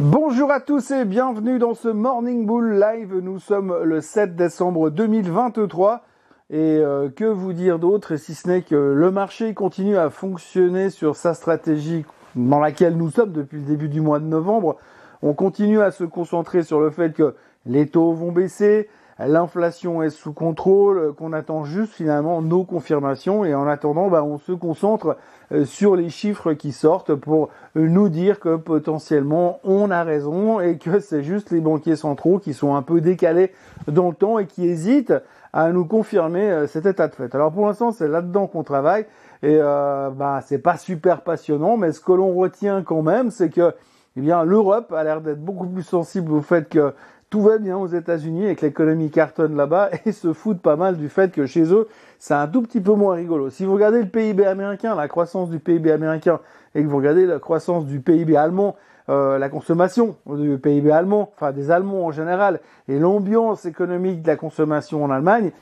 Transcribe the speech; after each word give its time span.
Bonjour 0.00 0.50
à 0.50 0.60
tous 0.60 0.90
et 0.90 1.04
bienvenue 1.04 1.58
dans 1.58 1.74
ce 1.74 1.88
Morning 1.88 2.46
Bull 2.46 2.80
Live. 2.80 3.14
Nous 3.18 3.38
sommes 3.38 3.82
le 3.82 4.00
7 4.00 4.34
décembre 4.34 4.88
2023. 4.88 6.02
Et 6.48 6.78
euh, 6.78 7.10
que 7.10 7.26
vous 7.26 7.52
dire 7.52 7.78
d'autre 7.78 8.16
si 8.16 8.34
ce 8.34 8.48
n'est 8.48 8.62
que 8.62 8.74
le 8.74 9.10
marché 9.10 9.52
continue 9.52 9.98
à 9.98 10.08
fonctionner 10.08 10.88
sur 10.88 11.14
sa 11.14 11.34
stratégie 11.34 12.06
dans 12.36 12.58
laquelle 12.58 12.96
nous 12.96 13.10
sommes 13.10 13.32
depuis 13.32 13.58
le 13.58 13.64
début 13.64 13.90
du 13.90 14.00
mois 14.00 14.18
de 14.18 14.24
novembre. 14.24 14.78
On 15.20 15.34
continue 15.34 15.82
à 15.82 15.90
se 15.90 16.04
concentrer 16.04 16.62
sur 16.62 16.80
le 16.80 16.88
fait 16.88 17.12
que 17.12 17.34
les 17.66 17.86
taux 17.86 18.14
vont 18.14 18.32
baisser, 18.32 18.88
l'inflation 19.26 20.02
est 20.02 20.10
sous 20.10 20.32
contrôle, 20.32 21.14
qu'on 21.14 21.32
attend 21.32 21.64
juste 21.64 21.92
finalement 21.92 22.42
nos 22.42 22.64
confirmations 22.64 23.44
et 23.44 23.54
en 23.54 23.66
attendant, 23.66 24.08
bah, 24.08 24.24
on 24.24 24.38
se 24.38 24.52
concentre 24.52 25.16
euh, 25.52 25.64
sur 25.64 25.96
les 25.96 26.08
chiffres 26.08 26.52
qui 26.54 26.72
sortent 26.72 27.14
pour 27.14 27.50
nous 27.74 28.08
dire 28.08 28.40
que 28.40 28.56
potentiellement 28.56 29.60
on 29.64 29.90
a 29.90 30.02
raison 30.02 30.60
et 30.60 30.78
que 30.78 31.00
c'est 31.00 31.22
juste 31.22 31.50
les 31.50 31.60
banquiers 31.60 31.96
centraux 31.96 32.38
qui 32.38 32.54
sont 32.54 32.74
un 32.74 32.82
peu 32.82 33.00
décalés 33.00 33.52
dans 33.86 34.08
le 34.08 34.14
temps 34.14 34.38
et 34.38 34.46
qui 34.46 34.66
hésitent 34.66 35.14
à 35.52 35.70
nous 35.70 35.84
confirmer 35.84 36.50
euh, 36.50 36.66
cet 36.66 36.86
état 36.86 37.08
de 37.08 37.14
fait. 37.14 37.34
Alors 37.34 37.52
pour 37.52 37.66
l'instant, 37.66 37.92
c'est 37.92 38.08
là-dedans 38.08 38.46
qu'on 38.46 38.62
travaille 38.62 39.06
et 39.42 39.58
euh, 39.60 40.10
bah, 40.10 40.40
c'est 40.46 40.58
pas 40.58 40.78
super 40.78 41.22
passionnant, 41.22 41.76
mais 41.76 41.92
ce 41.92 42.00
que 42.00 42.12
l'on 42.12 42.34
retient 42.34 42.82
quand 42.82 43.02
même, 43.02 43.30
c'est 43.30 43.50
que 43.50 43.74
eh 44.16 44.20
bien 44.20 44.44
l'Europe 44.44 44.92
a 44.92 45.04
l'air 45.04 45.20
d'être 45.20 45.42
beaucoup 45.42 45.66
plus 45.66 45.82
sensible 45.82 46.32
au 46.32 46.40
fait 46.40 46.68
que 46.68 46.94
tout 47.32 47.40
va 47.40 47.56
bien 47.56 47.78
aux 47.78 47.86
États-Unis 47.86 48.46
et 48.46 48.54
que 48.54 48.66
l'économie 48.66 49.10
cartonne 49.10 49.56
là-bas 49.56 49.88
et 50.04 50.12
se 50.12 50.34
foutent 50.34 50.60
pas 50.60 50.76
mal 50.76 50.98
du 50.98 51.08
fait 51.08 51.32
que 51.32 51.46
chez 51.46 51.72
eux, 51.72 51.88
c'est 52.18 52.34
un 52.34 52.46
tout 52.46 52.60
petit 52.60 52.82
peu 52.82 52.92
moins 52.92 53.14
rigolo. 53.14 53.48
Si 53.48 53.64
vous 53.64 53.72
regardez 53.72 54.00
le 54.00 54.08
PIB 54.08 54.44
américain, 54.44 54.94
la 54.94 55.08
croissance 55.08 55.48
du 55.48 55.58
PIB 55.58 55.90
américain, 55.90 56.40
et 56.74 56.82
que 56.82 56.88
vous 56.88 56.98
regardez 56.98 57.24
la 57.24 57.38
croissance 57.38 57.86
du 57.86 58.00
PIB 58.00 58.36
allemand, 58.36 58.76
euh, 59.08 59.38
la 59.38 59.48
consommation 59.48 60.16
du 60.26 60.58
PIB 60.58 60.92
allemand, 60.92 61.32
enfin 61.34 61.52
des 61.52 61.70
Allemands 61.70 62.04
en 62.04 62.12
général, 62.12 62.60
et 62.86 62.98
l'ambiance 62.98 63.64
économique 63.64 64.20
de 64.20 64.26
la 64.26 64.36
consommation 64.36 65.02
en 65.02 65.10
Allemagne, 65.10 65.52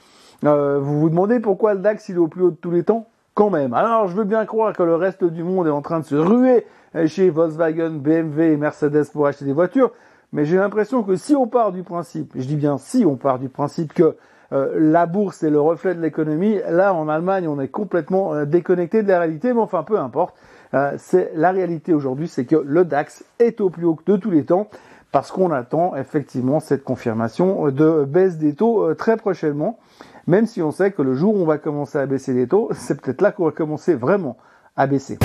euh, 0.42 0.80
vous 0.82 0.98
vous 0.98 1.08
demandez 1.08 1.38
pourquoi 1.38 1.74
le 1.74 1.80
DAX 1.80 2.08
il 2.08 2.16
est 2.16 2.18
au 2.18 2.26
plus 2.26 2.42
haut 2.42 2.50
de 2.50 2.56
tous 2.56 2.72
les 2.72 2.82
temps 2.82 3.06
quand 3.34 3.50
même. 3.50 3.74
Alors 3.74 4.08
je 4.08 4.16
veux 4.16 4.24
bien 4.24 4.44
croire 4.44 4.72
que 4.72 4.82
le 4.82 4.96
reste 4.96 5.22
du 5.22 5.44
monde 5.44 5.68
est 5.68 5.70
en 5.70 5.82
train 5.82 6.00
de 6.00 6.04
se 6.04 6.16
ruer 6.16 6.66
chez 7.06 7.30
Volkswagen, 7.30 7.90
BMW 7.90 8.54
et 8.54 8.56
Mercedes 8.56 9.04
pour 9.12 9.28
acheter 9.28 9.44
des 9.44 9.52
voitures, 9.52 9.92
mais 10.32 10.44
j'ai 10.44 10.56
l'impression 10.56 11.02
que 11.02 11.16
si 11.16 11.34
on 11.34 11.46
part 11.46 11.72
du 11.72 11.82
principe, 11.82 12.32
je 12.36 12.44
dis 12.44 12.56
bien 12.56 12.78
si 12.78 13.04
on 13.04 13.16
part 13.16 13.38
du 13.38 13.48
principe 13.48 13.92
que 13.92 14.16
euh, 14.52 14.74
la 14.78 15.06
bourse 15.06 15.42
est 15.42 15.50
le 15.50 15.60
reflet 15.60 15.94
de 15.94 16.00
l'économie, 16.00 16.58
là 16.68 16.92
en 16.94 17.08
Allemagne 17.08 17.46
on 17.48 17.60
est 17.60 17.68
complètement 17.68 18.34
euh, 18.34 18.44
déconnecté 18.44 19.02
de 19.02 19.08
la 19.08 19.18
réalité, 19.20 19.52
mais 19.52 19.60
enfin 19.60 19.82
peu 19.82 19.98
importe. 19.98 20.34
Euh, 20.72 20.94
c'est 20.98 21.32
la 21.34 21.50
réalité 21.50 21.92
aujourd'hui, 21.94 22.28
c'est 22.28 22.44
que 22.44 22.56
le 22.56 22.84
DAX 22.84 23.24
est 23.38 23.60
au 23.60 23.70
plus 23.70 23.86
haut 23.86 23.98
de 24.06 24.16
tous 24.16 24.30
les 24.30 24.44
temps 24.44 24.68
parce 25.12 25.32
qu'on 25.32 25.50
attend 25.50 25.96
effectivement 25.96 26.60
cette 26.60 26.84
confirmation 26.84 27.68
de 27.70 28.04
baisse 28.04 28.38
des 28.38 28.54
taux 28.54 28.94
très 28.94 29.16
prochainement, 29.16 29.80
même 30.28 30.46
si 30.46 30.62
on 30.62 30.70
sait 30.70 30.92
que 30.92 31.02
le 31.02 31.14
jour 31.14 31.34
où 31.34 31.40
on 31.40 31.46
va 31.46 31.58
commencer 31.58 31.98
à 31.98 32.06
baisser 32.06 32.32
les 32.32 32.46
taux, 32.46 32.68
c'est 32.72 33.00
peut-être 33.00 33.20
là 33.20 33.32
qu'on 33.32 33.46
va 33.46 33.50
commencer 33.50 33.94
vraiment 33.94 34.36
à 34.76 34.86
baisser. 34.86 35.18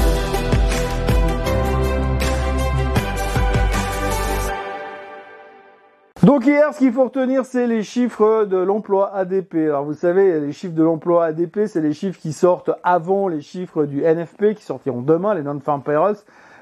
Donc 6.35 6.45
hier, 6.47 6.73
ce 6.73 6.79
qu'il 6.79 6.91
faut 6.91 7.05
retenir, 7.05 7.45
c'est 7.45 7.65
les 7.65 7.81
chiffres 7.81 8.43
de 8.43 8.57
l'emploi 8.57 9.15
ADP. 9.15 9.55
Alors 9.55 9.85
vous 9.85 9.93
savez, 9.93 10.41
les 10.41 10.51
chiffres 10.51 10.73
de 10.73 10.83
l'emploi 10.83 11.23
ADP, 11.27 11.61
c'est 11.65 11.79
les 11.79 11.93
chiffres 11.93 12.19
qui 12.19 12.33
sortent 12.33 12.71
avant 12.83 13.29
les 13.29 13.39
chiffres 13.39 13.85
du 13.85 14.01
NFP, 14.01 14.53
qui 14.53 14.63
sortiront 14.63 15.01
demain, 15.01 15.33
les 15.33 15.43
non-farm 15.43 15.81
payrolls. 15.81 16.17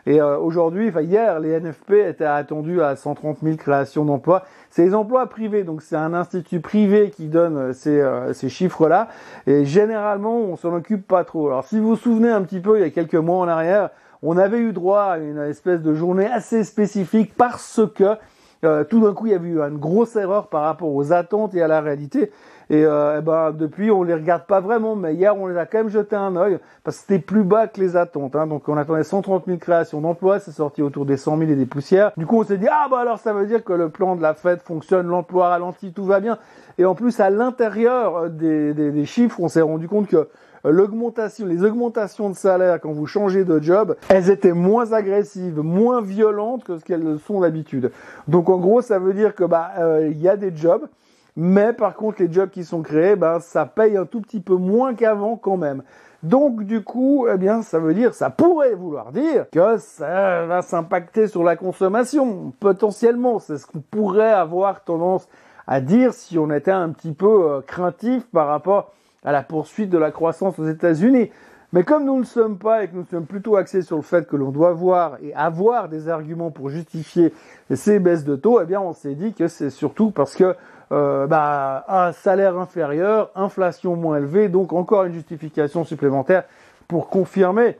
Et 0.06 0.22
euh, 0.22 0.38
aujourd'hui, 0.38 0.90
enfin 0.90 1.02
hier, 1.02 1.40
les 1.40 1.60
NFP 1.60 1.94
étaient 2.08 2.24
attendus 2.24 2.84
à 2.84 2.96
130 2.96 3.40
000 3.42 3.58
créations 3.58 4.06
d'emplois. 4.06 4.44
C'est 4.70 4.86
les 4.86 4.94
emplois 4.94 5.26
privés, 5.26 5.64
donc 5.64 5.82
c'est 5.82 5.96
un 5.96 6.14
institut 6.14 6.60
privé 6.60 7.10
qui 7.10 7.26
donne 7.26 7.58
euh, 7.58 7.74
ces, 7.74 8.00
euh, 8.00 8.32
ces 8.34 8.50
chiffres-là. 8.50 9.08
Et 9.48 9.66
généralement, 9.66 10.38
on 10.38 10.56
s'en 10.56 10.76
occupe 10.76 11.08
pas 11.08 11.24
trop. 11.24 11.48
Alors 11.48 11.64
si 11.66 11.80
vous 11.80 11.88
vous 11.88 11.96
souvenez 11.96 12.30
un 12.30 12.44
petit 12.44 12.60
peu, 12.60 12.78
il 12.78 12.82
y 12.82 12.86
a 12.86 12.92
quelques 12.92 13.16
mois 13.16 13.38
en 13.38 13.48
arrière, 13.48 13.90
on 14.22 14.38
avait 14.38 14.60
eu 14.60 14.72
droit 14.72 15.02
à 15.02 15.18
une 15.18 15.40
espèce 15.40 15.82
de 15.82 15.96
journée 15.96 16.28
assez 16.28 16.64
spécifique 16.64 17.34
parce 17.36 17.82
que 17.96 18.18
euh, 18.64 18.84
tout 18.84 19.02
d'un 19.02 19.14
coup, 19.14 19.28
il 19.28 19.32
y 19.32 19.36
avait 19.36 19.48
eu 19.48 19.60
une 19.60 19.78
grosse 19.78 20.16
erreur 20.16 20.48
par 20.48 20.64
rapport 20.64 20.94
aux 20.94 21.12
attentes 21.12 21.54
et 21.56 21.62
à 21.62 21.68
la 21.68 21.82
réalité. 21.82 22.32
Et, 22.70 22.86
euh, 22.86 23.18
eh 23.20 23.22
ben, 23.22 23.52
depuis, 23.52 23.92
on 23.92 24.04
les 24.04 24.14
regarde 24.14 24.46
pas 24.46 24.62
vraiment, 24.62 24.96
mais 24.96 25.14
hier, 25.16 25.38
on 25.38 25.48
les 25.48 25.58
a 25.58 25.66
quand 25.66 25.80
même 25.80 25.90
jeté 25.90 26.16
un 26.16 26.36
œil 26.36 26.60
parce 26.84 26.98
que 26.98 27.02
c'était 27.02 27.20
plus 27.20 27.44
bas 27.44 27.68
que 27.68 27.80
les 27.80 27.98
attentes. 27.98 28.36
Hein. 28.36 28.48
Donc, 28.48 28.70
on 28.70 28.78
attendait 28.78 29.04
130 29.04 29.46
000 29.46 29.58
créations 29.58 30.02
d'emplois, 30.02 30.40
c'est 30.40 30.52
sorti 30.52 30.82
autour 30.82 31.06
des 31.06 31.18
100 31.18 31.38
000 31.38 31.52
et 31.52 31.56
des 31.56 31.66
poussières. 31.66 32.14
Du 32.16 32.26
coup, 32.26 32.40
on 32.40 32.44
s'est 32.44 32.58
dit 32.58 32.68
ah 32.72 32.88
bah 32.90 33.00
alors 33.00 33.20
ça 33.20 33.34
veut 33.34 33.46
dire 33.46 33.64
que 33.64 33.74
le 33.74 33.90
plan 33.90 34.16
de 34.16 34.22
la 34.22 34.34
Fed 34.34 34.62
fonctionne, 34.62 35.08
l'emploi 35.08 35.50
ralentit, 35.50 35.92
tout 35.92 36.06
va 36.06 36.20
bien. 36.20 36.38
Et 36.78 36.86
en 36.86 36.96
plus, 36.96 37.20
à 37.20 37.30
l'intérieur 37.30 38.30
des, 38.30 38.74
des 38.74 39.06
chiffres, 39.06 39.40
on 39.42 39.50
s'est 39.50 39.62
rendu 39.62 39.88
compte 39.88 40.08
que 40.08 40.30
l'augmentation, 40.64 41.46
les 41.46 41.64
augmentations 41.64 42.30
de 42.30 42.36
salaire 42.36 42.80
quand 42.80 42.92
vous 42.92 43.06
changez 43.06 43.44
de 43.44 43.62
job, 43.62 43.96
elles 44.10 44.30
étaient 44.30 44.54
moins 44.54 44.94
agressives, 44.94 45.60
moins 45.60 46.02
violentes 46.02 46.64
que 46.64 46.78
ce 46.78 46.86
qu'elles 46.86 47.18
sont 47.26 47.42
d'habitude. 47.42 47.92
Donc 48.28 48.50
en 48.50 48.58
gros, 48.58 48.82
ça 48.82 49.00
veut 49.00 49.14
dire 49.14 49.36
que 49.36 49.44
bah 49.44 49.72
euh, 49.80 50.08
il 50.10 50.22
y 50.22 50.30
a 50.30 50.38
des 50.38 50.56
jobs, 50.56 50.88
mais 51.36 51.74
par 51.74 51.96
contre 51.96 52.22
les 52.22 52.32
jobs 52.32 52.50
qui 52.50 52.64
sont 52.64 52.82
créés, 52.82 53.16
ben 53.16 53.40
ça 53.40 53.66
paye 53.66 53.98
un 53.98 54.06
tout 54.06 54.22
petit 54.22 54.40
peu 54.40 54.56
moins 54.56 54.94
qu'avant 54.94 55.36
quand 55.36 55.58
même. 55.58 55.84
Donc 56.24 56.64
du 56.64 56.82
coup, 56.84 57.28
eh 57.28 57.38
bien, 57.38 57.62
ça 57.64 57.80
veut 57.80 57.94
dire, 57.94 58.14
ça 58.14 58.30
pourrait 58.30 58.76
vouloir 58.76 59.12
dire 59.12 59.46
que 59.52 59.78
ça 59.78 60.46
va 60.46 60.62
s'impacter 60.62 61.28
sur 61.28 61.44
la 61.44 61.58
consommation, 61.58 62.54
potentiellement. 62.62 63.40
C'est 63.40 63.58
ce 63.58 63.68
qu'on 63.68 63.82
pourrait 63.82 64.32
avoir 64.32 64.86
tendance 64.86 65.28
à 65.68 65.82
dire 65.82 66.14
si 66.14 66.40
on 66.40 66.50
était 66.50 66.72
un 66.72 66.90
petit 66.90 67.12
peu 67.12 67.52
euh, 67.52 67.62
craintif 67.62 68.26
par 68.32 68.48
rapport 68.48 68.94
à 69.24 69.32
la 69.32 69.44
poursuite 69.44 69.90
de 69.90 69.98
la 69.98 70.12
croissance 70.12 70.60
aux 70.60 70.68
États-Unis. 70.68 71.32
Mais 71.74 71.84
comme 71.84 72.06
nous 72.06 72.20
ne 72.20 72.24
sommes 72.24 72.60
pas 72.60 72.84
et 72.84 72.88
que 72.88 72.96
nous 72.96 73.06
sommes 73.10 73.26
plutôt 73.26 73.56
axés 73.56 73.82
sur 73.82 73.96
le 73.96 74.04
fait 74.04 74.28
que 74.28 74.36
l'on 74.36 74.52
doit 74.52 74.74
voir 74.74 75.18
et 75.24 75.34
avoir 75.34 75.90
des 75.90 76.08
arguments 76.08 76.52
pour 76.52 76.70
justifier 76.70 77.34
ces 77.74 77.98
baisses 77.98 78.26
de 78.26 78.36
taux, 78.36 78.62
eh 78.62 78.66
bien 78.66 78.80
on 78.80 78.94
s'est 78.94 79.16
dit 79.16 79.34
que 79.34 79.48
c'est 79.48 79.72
surtout 79.72 80.12
parce 80.12 80.36
que 80.36 80.56
euh, 80.92 81.26
bah, 81.26 81.84
un 81.88 82.12
salaire 82.12 82.60
inférieur, 82.60 83.32
inflation 83.34 83.96
moins 83.96 84.18
élevée, 84.18 84.50
donc 84.50 84.72
encore 84.72 85.06
une 85.06 85.14
justification 85.14 85.84
supplémentaire 85.84 86.44
pour 86.88 87.10
confirmer 87.10 87.78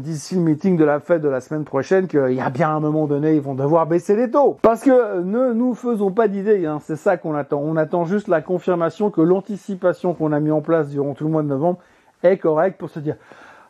d'ici 0.00 0.34
le 0.34 0.40
meeting 0.40 0.76
de 0.76 0.84
la 0.84 1.00
fête 1.00 1.22
de 1.22 1.28
la 1.28 1.40
semaine 1.40 1.64
prochaine 1.64 2.06
qu'il 2.06 2.32
y 2.32 2.40
a 2.40 2.50
bien 2.50 2.70
un 2.70 2.80
moment 2.80 3.06
donné, 3.06 3.34
ils 3.34 3.40
vont 3.40 3.54
devoir 3.54 3.86
baisser 3.86 4.16
les 4.16 4.30
taux. 4.30 4.58
Parce 4.62 4.82
que 4.82 5.22
ne 5.22 5.52
nous 5.52 5.74
faisons 5.74 6.10
pas 6.10 6.28
d'idées, 6.28 6.66
hein, 6.66 6.78
c'est 6.82 6.96
ça 6.96 7.16
qu'on 7.16 7.34
attend. 7.34 7.60
On 7.62 7.76
attend 7.76 8.04
juste 8.04 8.28
la 8.28 8.42
confirmation 8.42 9.10
que 9.10 9.20
l'anticipation 9.20 10.14
qu'on 10.14 10.32
a 10.32 10.40
mis 10.40 10.50
en 10.50 10.60
place 10.60 10.88
durant 10.88 11.14
tout 11.14 11.24
le 11.24 11.30
mois 11.30 11.42
de 11.42 11.48
novembre 11.48 11.78
est 12.22 12.38
correcte 12.38 12.78
pour 12.78 12.90
se 12.90 13.00
dire 13.00 13.16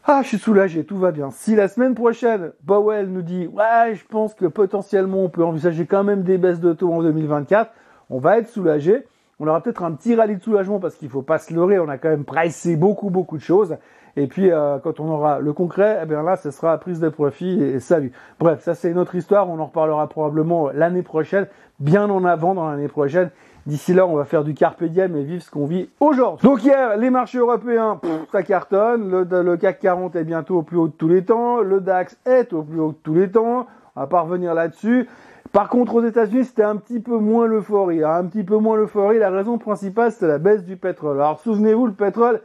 ah, 0.07 0.21
je 0.23 0.29
suis 0.29 0.39
soulagé, 0.39 0.85
tout 0.85 0.99
va 0.99 1.13
bien. 1.13 1.31
Si 1.31 1.57
la 1.57 1.67
semaine 1.67 1.95
prochaine, 1.95 2.53
Powell 2.67 3.09
nous 3.09 3.23
dit, 3.23 3.47
ouais, 3.47 3.95
je 3.95 4.05
pense 4.05 4.35
que 4.35 4.45
potentiellement 4.45 5.25
on 5.25 5.31
peut 5.31 5.43
envisager 5.43 5.87
quand 5.87 6.05
même 6.05 6.23
des 6.23 6.37
baisses 6.37 6.61
de 6.61 6.75
taux 6.75 6.93
en 6.93 7.03
2024, 7.03 7.71
on 8.11 8.19
va 8.19 8.39
être 8.39 8.49
soulagé. 8.49 9.07
On 9.41 9.47
aura 9.49 9.63
peut-être 9.63 9.83
un 9.83 9.93
petit 9.93 10.15
rallye 10.15 10.37
de 10.37 10.43
soulagement 10.43 10.79
parce 10.79 10.95
qu'il 10.97 11.09
faut 11.09 11.23
pas 11.23 11.39
se 11.39 11.55
leurrer, 11.55 11.79
on 11.79 11.89
a 11.89 11.97
quand 11.97 12.11
même 12.11 12.25
pricé 12.25 12.77
beaucoup, 12.77 13.09
beaucoup 13.09 13.39
de 13.39 13.43
choses. 13.43 13.77
Et 14.17 14.27
puis, 14.27 14.51
euh, 14.51 14.79
quand 14.79 15.01
on 15.01 15.09
aura 15.11 15.41
le 15.41 15.53
concret, 15.53 16.01
eh 16.03 16.07
bien 16.07 16.23
là, 16.23 16.37
ce 16.37 16.51
sera 16.51 16.79
prise 16.79 17.01
de 17.01 17.09
profit 17.09 17.61
et, 17.61 17.81
salut. 17.81 18.13
Bref, 18.39 18.63
ça 18.63 18.75
c'est 18.75 18.91
une 18.91 18.99
autre 18.99 19.15
histoire. 19.15 19.51
On 19.51 19.59
en 19.59 19.67
reparlera 19.67 20.09
probablement 20.09 20.71
l'année 20.71 21.03
prochaine, 21.03 21.47
bien 21.81 22.09
en 22.09 22.25
avant 22.25 22.55
dans 22.55 22.71
l'année 22.71 22.89
prochaine. 22.89 23.31
D'ici 23.67 23.95
là, 23.95 24.07
on 24.07 24.15
va 24.15 24.25
faire 24.25 24.45
du 24.45 24.53
carpe 24.53 24.85
diem 24.85 25.17
et 25.17 25.25
vivre 25.25 25.43
ce 25.43 25.51
qu'on 25.51 25.65
vit 25.65 25.89
aujourd'hui. 25.99 26.47
Donc 26.47 26.63
hier, 26.63 26.99
les 26.99 27.09
marchés 27.09 27.39
européens, 27.39 27.99
ça 28.31 28.43
cartonne. 28.43 29.25
Le, 29.27 29.57
CAC 29.57 29.81
40 29.81 30.17
est 30.17 30.25
bientôt 30.25 30.59
au 30.59 30.63
plus 30.63 30.77
haut 30.77 30.89
de 30.89 30.93
tous 30.93 31.09
les 31.09 31.25
temps. 31.25 31.61
Le 31.61 31.81
DAX 31.81 32.19
est 32.27 32.53
au 32.53 32.63
plus 32.63 32.79
haut 32.79 32.93
de 32.93 32.99
tous 33.03 33.15
les 33.15 33.31
temps. 33.31 33.67
On 33.97 34.01
va 34.01 34.07
pas 34.07 34.21
revenir 34.21 34.53
là-dessus. 34.53 35.09
Par 35.53 35.69
contre, 35.69 35.95
aux 35.95 36.05
États-Unis, 36.05 36.45
c'était 36.45 36.65
un 36.65 36.77
petit 36.77 37.01
peu 37.01 37.17
moins 37.17 37.47
l'euphorie. 37.47 38.05
Un 38.05 38.27
petit 38.27 38.45
peu 38.45 38.59
moins 38.59 38.77
l'euphorie. 38.77 39.19
La 39.19 39.31
raison 39.31 39.57
principale, 39.57 40.13
c'était 40.13 40.27
la 40.27 40.39
baisse 40.39 40.65
du 40.65 40.77
pétrole. 40.77 41.17
Alors, 41.17 41.41
souvenez-vous, 41.41 41.87
le 41.87 41.93
pétrole, 41.93 42.43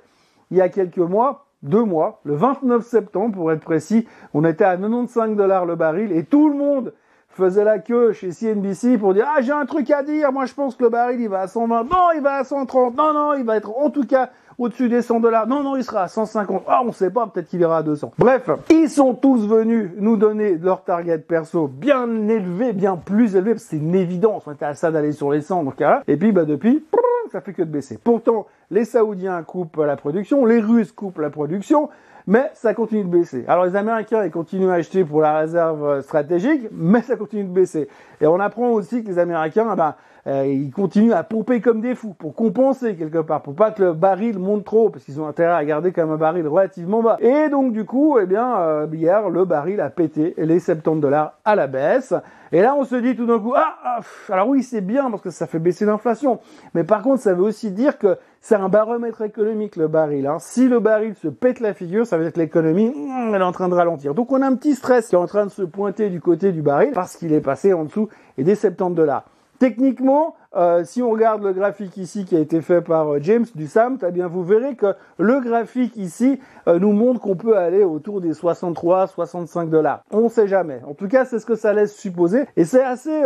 il 0.52 0.58
y 0.58 0.62
a 0.62 0.70
quelques 0.70 0.98
mois, 0.98 1.48
deux 1.64 1.84
mois, 1.84 2.22
le 2.24 2.36
29 2.36 2.86
septembre 2.86 3.36
pour 3.36 3.52
être 3.52 3.64
précis, 3.64 4.08
on 4.34 4.46
était 4.46 4.64
à 4.64 4.78
95 4.78 5.36
dollars 5.36 5.66
le 5.66 5.76
baril 5.76 6.12
et 6.12 6.24
tout 6.24 6.50
le 6.50 6.56
monde 6.56 6.94
faisait 7.30 7.64
la 7.64 7.80
queue 7.80 8.12
chez 8.12 8.32
CNBC 8.32 8.98
pour 8.98 9.14
dire 9.14 9.28
ah 9.28 9.42
j'ai 9.42 9.52
un 9.52 9.66
truc 9.66 9.92
à 9.92 10.04
dire, 10.04 10.32
moi 10.32 10.46
je 10.46 10.54
pense 10.54 10.76
que 10.76 10.84
le 10.84 10.90
baril 10.90 11.20
il 11.22 11.30
va 11.30 11.42
à 11.42 11.48
120, 11.48 11.84
non 11.84 12.12
il 12.16 12.22
va 12.22 12.36
à 12.36 12.44
130, 12.44 12.96
non 12.96 13.14
non 13.14 13.34
il 13.34 13.44
va 13.44 13.58
être 13.58 13.72
en 13.78 13.90
tout 13.90 14.06
cas 14.06 14.30
au-dessus 14.60 14.90
des 14.90 15.02
100 15.02 15.22
dollars, 15.22 15.48
non 15.48 15.64
non 15.64 15.76
il 15.76 15.84
sera 15.84 16.04
à 16.04 16.08
150, 16.08 16.64
ah 16.68 16.82
on 16.86 16.92
sait 16.92 17.10
pas 17.10 17.26
peut-être 17.26 17.48
qu'il 17.48 17.62
ira 17.62 17.78
à 17.78 17.84
200. 17.84 18.12
Bref, 18.20 18.50
ils 18.70 18.90
sont 18.90 19.16
tous 19.16 19.48
venus 19.48 19.90
nous 19.98 20.18
donner 20.18 20.58
leur 20.58 20.84
target 20.84 21.18
perso 21.18 21.68
bien 21.68 22.28
élevé, 22.28 22.74
bien 22.74 22.98
plus 22.98 23.36
élevé, 23.36 23.58
c'est 23.58 23.78
une 23.78 23.96
évidence, 23.96 24.44
on 24.46 24.52
était 24.52 24.66
à 24.66 24.76
ça 24.76 24.92
d'aller 24.92 25.14
sur 25.14 25.32
les 25.32 25.42
100 25.42 25.64
donc 25.64 25.82
hein. 25.82 26.02
et 26.08 26.18
puis 26.18 26.32
bah 26.32 26.46
depuis 26.46 26.84
ça 27.32 27.42
fait 27.42 27.54
que 27.54 27.62
de 27.62 27.70
baisser. 27.70 28.00
Pourtant, 28.04 28.48
les 28.72 28.86
Saoudiens 28.86 29.44
coupent 29.44 29.78
la 29.78 29.96
production, 29.96 30.46
les 30.46 30.60
Russes 30.60 30.92
coupent 30.92 31.20
la 31.20 31.30
production, 31.30 31.90
mais 32.28 32.50
ça 32.54 32.74
continue 32.74 33.04
de 33.04 33.10
baisser. 33.10 33.46
Alors 33.48 33.66
les 33.66 33.76
Américains, 33.76 34.24
ils 34.26 34.32
continuent 34.32 34.70
à 34.70 34.76
acheter 34.76 35.04
pour 35.04 35.22
la 35.22 35.38
réserve 35.40 35.84
euh, 35.86 36.02
stratégique, 36.02 36.68
mais 36.72 37.02
ça 37.02 37.16
continue 37.16 37.44
de 37.44 37.50
baisser. 37.54 37.88
Et 38.22 38.28
on 38.28 38.40
apprend 38.40 38.70
aussi 38.72 39.04
que 39.04 39.10
les 39.10 39.20
Américains, 39.20 39.68
ah 39.70 39.76
ben, 39.76 39.96
euh, 40.28 40.46
ils 40.46 40.72
continuent 40.72 41.14
à 41.14 41.24
pomper 41.24 41.62
comme 41.62 41.82
des 41.82 41.96
fous 41.96 42.14
pour 42.18 42.36
compenser 42.36 42.96
quelque 42.96 43.20
part, 43.20 43.42
pour 43.42 43.56
pas 43.56 43.72
que 43.72 43.84
le 43.84 43.94
baril 43.94 44.38
monte 44.38 44.66
trop, 44.66 44.90
parce 44.90 45.04
qu'ils 45.04 45.20
ont 45.22 45.28
intérêt 45.28 45.54
à 45.54 45.66
garder 45.66 45.92
comme 45.92 46.12
un 46.12 46.18
baril 46.18 46.48
relativement 46.48 47.02
bas. 47.02 47.18
Et 47.20 47.50
donc 47.50 47.74
du 47.74 47.86
coup, 47.86 48.18
eh 48.20 48.26
bien, 48.26 48.58
euh, 48.60 48.88
hier, 48.92 49.30
le 49.30 49.46
baril 49.46 49.82
a 49.82 49.90
pété 49.90 50.34
les 50.38 50.60
70 50.60 51.02
dollars 51.02 51.34
à 51.46 51.56
la 51.56 51.68
baisse. 51.68 52.14
Et 52.52 52.62
là, 52.62 52.76
on 52.76 52.84
se 52.84 52.96
dit 52.96 53.16
tout 53.16 53.28
d'un 53.28 53.40
coup, 53.40 53.54
ah, 53.56 53.76
ah 53.84 54.00
alors 54.30 54.48
oui, 54.48 54.64
c'est 54.64 54.82
bien 54.82 55.10
parce 55.12 55.22
que 55.22 55.30
ça 55.30 55.46
fait 55.46 55.60
baisser 55.60 55.86
l'inflation, 55.86 56.40
mais 56.74 56.84
par 56.84 57.04
contre, 57.04 57.22
ça 57.22 57.34
veut 57.34 57.44
aussi 57.44 57.72
dire 57.72 57.98
que 57.98 58.18
c'est 58.42 58.56
un 58.56 58.70
baromètre 58.70 59.22
économique 59.22 59.76
le 59.76 59.88
baril. 59.88 60.26
Hein. 60.26 60.38
Si 60.40 60.68
le 60.68 60.80
baril 60.80 61.14
se 61.16 61.28
pète 61.28 61.60
la 61.60 61.74
figure, 61.74 62.08
ça 62.08 62.18
veut 62.18 62.24
dire 62.24 62.34
que 62.34 62.40
l'économie, 62.40 62.90
hmm, 62.90 63.36
elle 63.36 63.42
est 63.42 63.46
en 63.46 63.52
train 63.52 63.70
de 63.70 63.76
ralentir. 63.76 64.16
Donc 64.16 64.32
on 64.32 64.42
a 64.42 64.48
un 64.48 64.56
petit 64.56 64.76
stress 64.76 65.08
qui 65.08 65.16
est 65.16 65.20
en 65.20 65.28
train 65.28 65.46
de 65.46 65.52
se 65.52 65.62
pointer 65.62 66.10
du 66.10 66.22
côté 66.22 66.52
du 66.52 66.62
baril 66.62 66.92
parce 66.94 67.18
qu'il 67.18 67.34
est 67.34 67.42
passé 67.42 67.74
en 67.74 67.84
dessous 67.84 68.10
des 68.38 68.56
70 68.56 68.96
dollars. 68.96 69.26
Techniquement, 69.60 70.36
euh, 70.56 70.86
si 70.86 71.02
on 71.02 71.12
regarde 71.12 71.44
le 71.44 71.52
graphique 71.52 71.98
ici 71.98 72.24
qui 72.24 72.36
a 72.36 72.40
été 72.40 72.62
fait 72.62 72.82
par 72.82 73.14
euh, 73.14 73.20
James 73.22 73.46
du 73.56 73.68
SAMT, 73.68 73.98
eh 74.08 74.12
bien 74.12 74.28
vous 74.28 74.44
verrez 74.44 74.76
que 74.76 74.96
le 75.18 75.42
graphique 75.42 75.98
ici 75.98 76.40
euh, 76.68 76.80
nous 76.80 76.94
montre 76.94 77.20
qu'on 77.20 77.36
peut 77.36 77.58
aller 77.58 77.84
autour 77.84 78.22
des 78.22 78.34
63, 78.34 79.08
65 79.08 79.70
dollars. 79.70 80.02
On 80.12 80.22
ne 80.22 80.30
sait 80.30 80.48
jamais. 80.48 80.82
En 80.88 80.94
tout 80.94 81.10
cas, 81.10 81.26
c'est 81.26 81.40
ce 81.40 81.46
que 81.46 81.56
ça 81.56 81.74
laisse 81.74 81.94
supposer. 81.94 82.46
Et 82.56 82.64
c'est 82.64 82.84
assez 82.84 83.22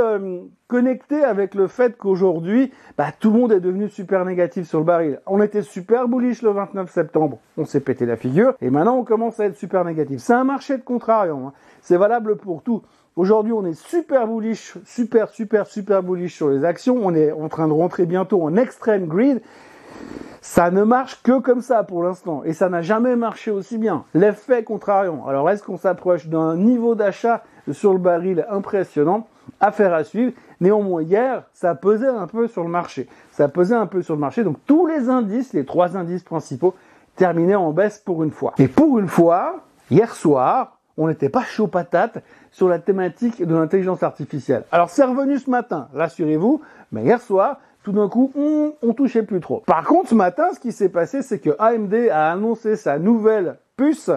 connecté 0.68 1.24
avec 1.24 1.54
le 1.54 1.68
fait 1.68 1.96
qu'aujourd'hui, 1.98 2.72
bah, 2.98 3.08
tout 3.20 3.32
le 3.32 3.40
monde 3.40 3.52
est 3.52 3.60
devenu 3.60 3.90
super 3.90 4.26
négatif 4.26 4.68
sur 4.68 4.80
le 4.80 4.86
baril. 4.86 5.20
On 5.28 5.40
était 5.40 5.62
super 5.62 6.08
bullish 6.08 6.42
le 6.42 6.50
29 6.50 6.90
septembre. 6.90 7.38
On 7.58 7.66
s'est 7.66 7.80
pété 7.80 8.08
la 8.08 8.16
figure. 8.16 8.56
Et 8.60 8.72
maintenant, 8.72 8.98
on 8.98 9.04
commence 9.04 9.40
à 9.40 9.46
être 9.46 9.56
super 9.56 9.86
négatif. 9.86 10.20
C'est 10.20 10.34
un 10.34 10.44
marché 10.44 10.78
de 10.78 10.84
contrariant. 10.84 11.50
Hein. 11.50 11.54
C'est 11.82 11.98
valable 11.98 12.38
pour 12.38 12.64
tout. 12.64 12.82
Aujourd'hui, 13.16 13.54
on 13.54 13.64
est 13.64 13.80
super 13.80 14.28
bullish, 14.28 14.76
super, 14.86 15.30
super, 15.30 15.68
super 15.68 16.02
bullish 16.02 16.36
sur 16.36 16.50
les 16.50 16.66
actions. 16.66 16.98
On 17.04 17.14
est 17.14 17.32
en 17.32 17.48
train 17.48 17.68
de 17.68 17.74
rentrer 17.74 18.08
bientôt 18.08 18.42
en 18.42 18.56
extreme 18.56 19.06
grid. 19.06 19.40
Ça 20.42 20.72
ne 20.72 20.84
marche 20.84 21.22
que 21.22 21.40
comme 21.40 21.62
ça 21.62 21.84
pour 21.84 22.02
l'instant. 22.02 22.42
Et 22.44 22.54
ça 22.54 22.70
n'a 22.70 22.82
jamais 22.82 23.16
marché 23.16 23.52
aussi 23.52 23.78
bien. 23.78 24.06
L'effet 24.16 24.64
contrariant. 24.64 25.28
Alors, 25.28 25.48
est-ce 25.52 25.62
qu'on 25.62 25.78
s'approche 25.78 26.26
d'un 26.26 26.56
niveau 26.56 26.96
d'achat 26.96 27.44
sur 27.72 27.94
le 27.94 28.00
baril 28.00 28.48
impressionnant? 28.50 29.28
Affaire 29.60 29.94
à 29.94 30.04
suivre. 30.04 30.34
Néanmoins, 30.60 31.04
hier, 31.04 31.44
ça 31.54 31.76
pesait 31.76 32.08
un 32.08 32.26
peu 32.26 32.48
sur 32.48 32.64
le 32.64 32.70
marché. 32.70 33.08
Ça 33.32 33.48
pesait 33.48 33.76
un 33.76 33.86
peu 33.86 34.02
sur 34.02 34.16
le 34.16 34.22
marché. 34.22 34.44
Donc, 34.44 34.58
tous 34.66 34.88
les 34.88 35.10
indices, 35.10 35.54
les 35.54 35.66
trois 35.66 35.96
indices 35.96 36.24
principaux, 36.24 36.74
terminaient 37.16 37.54
en 37.54 37.74
baisse 37.74 38.00
pour 38.00 38.24
une 38.24 38.32
fois. 38.32 38.54
Et 38.58 38.68
pour 38.68 38.98
une 38.98 39.08
fois, 39.08 39.58
hier 39.92 40.16
soir, 40.16 40.73
on 40.98 41.08
n'était 41.08 41.30
pas 41.30 41.44
chaud 41.44 41.68
patate 41.68 42.24
sur 42.52 42.70
la 42.70 42.80
thématique 42.80 43.46
de 43.46 43.56
l'intelligence 43.56 44.04
artificielle. 44.04 44.64
Alors 44.72 44.90
c'est 44.90 45.04
revenu 45.04 45.40
ce 45.40 45.50
matin, 45.50 45.88
rassurez-vous, 45.94 46.62
mais 46.92 47.04
hier 47.04 47.22
soir, 47.22 47.60
tout 47.84 47.92
d'un 47.92 48.08
coup, 48.08 48.32
on, 48.36 48.94
touchait 48.94 49.24
plus 49.24 49.42
trop. 49.42 49.62
Par 49.66 49.84
contre, 49.84 50.10
ce 50.10 50.16
matin, 50.16 50.46
ce 50.54 50.60
qui 50.60 50.72
s'est 50.72 50.90
passé, 50.90 51.22
c'est 51.22 51.40
que 51.40 51.56
AMD 51.60 51.94
a 52.12 52.32
annoncé 52.32 52.78
sa 52.78 52.98
nouvelle 52.98 53.58
puce 53.76 54.10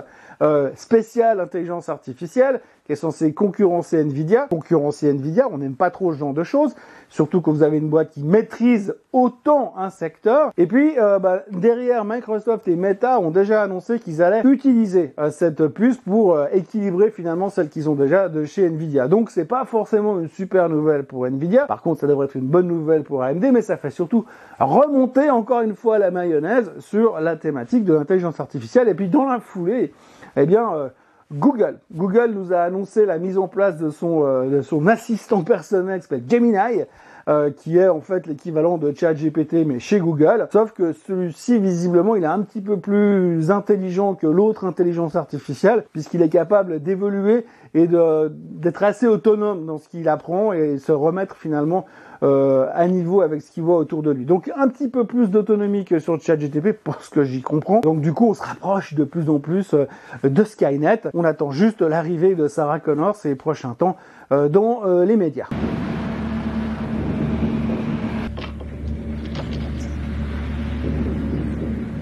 euh, 0.43 0.70
spéciale 0.76 1.40
intelligence 1.40 1.88
artificielle 1.88 2.61
qui 2.86 2.92
est 2.92 2.96
censée 2.96 3.32
concurrencer 3.32 3.98
Nvidia. 3.98 4.46
Concurrencer 4.48 5.10
Nvidia, 5.10 5.48
on 5.50 5.58
n'aime 5.58 5.74
pas 5.74 5.90
trop 5.90 6.12
ce 6.12 6.18
genre 6.18 6.32
de 6.32 6.44
choses, 6.44 6.74
surtout 7.08 7.40
que 7.40 7.50
vous 7.50 7.62
avez 7.62 7.78
une 7.78 7.88
boîte 7.88 8.10
qui 8.10 8.22
maîtrise 8.22 8.94
autant 9.12 9.74
un 9.76 9.90
secteur. 9.90 10.52
Et 10.56 10.66
puis 10.66 10.98
euh, 10.98 11.18
bah, 11.18 11.42
derrière, 11.50 12.04
Microsoft 12.04 12.68
et 12.68 12.76
Meta 12.76 13.20
ont 13.20 13.30
déjà 13.30 13.62
annoncé 13.62 13.98
qu'ils 13.98 14.22
allaient 14.22 14.42
utiliser 14.44 15.14
euh, 15.18 15.30
cette 15.30 15.66
puce 15.68 15.96
pour 15.96 16.38
équilibrer 16.52 17.10
finalement 17.10 17.48
celle 17.48 17.68
qu'ils 17.68 17.90
ont 17.90 17.94
déjà 17.94 18.28
de 18.28 18.44
chez 18.44 18.66
Nvidia. 18.66 19.08
Donc 19.08 19.30
c'est 19.30 19.44
pas 19.44 19.64
forcément 19.64 20.18
une 20.20 20.28
super 20.28 20.68
nouvelle 20.68 21.04
pour 21.04 21.26
Nvidia. 21.26 21.66
Par 21.66 21.82
contre, 21.82 22.00
ça 22.00 22.06
devrait 22.06 22.26
être 22.26 22.36
une 22.36 22.46
bonne 22.46 22.68
nouvelle 22.68 23.02
pour 23.02 23.22
AMD, 23.22 23.44
mais 23.52 23.62
ça 23.62 23.76
fait 23.76 23.90
surtout 23.90 24.24
remonter 24.58 25.30
encore 25.30 25.60
une 25.60 25.74
fois 25.74 25.98
la 25.98 26.10
mayonnaise 26.10 26.70
sur 26.78 27.20
la 27.20 27.36
thématique 27.36 27.84
de 27.84 27.94
l'intelligence 27.94 28.40
artificielle. 28.40 28.88
Et 28.88 28.94
puis 28.94 29.08
dans 29.08 29.24
la 29.24 29.40
foulée, 29.40 29.92
eh 30.36 30.46
bien, 30.46 30.72
euh, 30.74 30.88
Google. 31.32 31.78
Google 31.93 32.32
nous 32.34 32.52
a 32.52 32.58
annoncé 32.58 33.05
la 33.05 33.19
mise 33.19 33.37
en 33.37 33.49
place 33.49 33.78
de 33.78 33.90
son, 33.90 34.23
euh, 34.25 34.62
son 34.62 34.87
assistant 34.87 35.43
personnel 35.43 36.00
qui 36.00 36.06
s'appelle 36.06 36.25
Gemini, 36.28 36.82
euh, 37.28 37.50
qui 37.50 37.78
est 37.78 37.88
en 37.88 38.00
fait 38.00 38.28
l'équivalent 38.28 38.78
de 38.78 38.94
ChatGPT 38.94 39.67
mais 39.67 39.81
chez 39.81 39.99
Google. 39.99 40.46
Sauf 40.52 40.73
que 40.73 40.93
celui-ci, 40.93 41.58
visiblement, 41.58 42.14
il 42.14 42.23
est 42.23 42.28
un 42.28 42.43
petit 42.43 42.61
peu 42.61 42.76
plus 42.76 43.50
intelligent 43.50 44.14
que 44.14 44.28
l'autre 44.28 44.64
intelligence 44.64 45.17
artificielle, 45.17 45.84
puisqu'il 45.93 46.23
est 46.23 46.28
capable 46.28 46.81
d'évoluer 46.81 47.44
et 47.75 47.88
d'être 47.88 48.84
assez 48.84 49.08
autonome 49.08 49.67
dans 49.67 49.79
ce 49.79 49.88
qu'il 49.88 50.08
apprend 50.08 50.52
et 50.52 50.79
se 50.79 50.93
remettre 50.93 51.37
finalement 51.37 51.87
euh, 52.22 52.68
à 52.72 52.86
niveau 52.88 53.20
avec 53.20 53.42
ce 53.42 53.50
qu'il 53.50 53.62
voit 53.62 53.76
autour 53.76 54.02
de 54.02 54.10
lui. 54.10 54.24
Donc 54.24 54.50
un 54.56 54.68
petit 54.68 54.88
peu 54.88 55.04
plus 55.04 55.30
d'autonomie 55.30 55.84
que 55.84 55.98
sur 55.98 56.20
ChatGTP 56.20 56.72
pour 56.84 57.02
ce 57.02 57.10
que 57.10 57.24
j'y 57.24 57.42
comprends. 57.42 57.80
Donc 57.80 58.00
du 58.00 58.12
coup 58.12 58.28
on 58.28 58.34
se 58.34 58.42
rapproche 58.42 58.94
de 58.94 59.04
plus 59.04 59.28
en 59.28 59.38
plus 59.38 59.74
euh, 59.74 59.86
de 60.24 60.44
Skynet. 60.44 61.02
On 61.14 61.24
attend 61.24 61.50
juste 61.50 61.82
l'arrivée 61.82 62.34
de 62.34 62.48
Sarah 62.48 62.80
Connor 62.80 63.16
ces 63.16 63.34
prochains 63.34 63.74
temps 63.74 63.96
euh, 64.32 64.48
dans 64.48 64.84
les 65.04 65.16
médias. 65.16 65.48